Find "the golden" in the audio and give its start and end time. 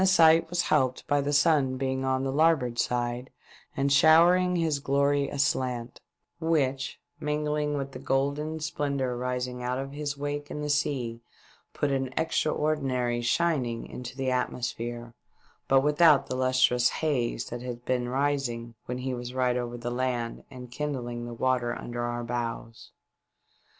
7.91-8.59